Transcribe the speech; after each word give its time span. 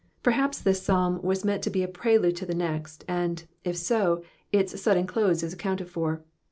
Perhaps 0.23 0.63
UUs 0.63 0.81
Psalm 0.81 1.19
yxis 1.19 1.45
meant 1.45 1.61
to 1.61 1.69
be 1.69 1.83
a 1.83 1.87
prelude 1.87 2.35
to 2.37 2.45
the 2.47 2.55
next, 2.55 3.05
and, 3.07 3.43
if 3.63 3.77
so. 3.77 4.23
Us 4.51 4.81
sudden 4.81 5.05
chse 5.05 5.43
is 5.43 5.53
accounted 5.53 5.89
for. 5.91 6.23